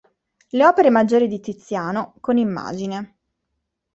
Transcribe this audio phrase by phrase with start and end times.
[0.49, 3.17] Le opere maggiori di Tiziano, con immagine.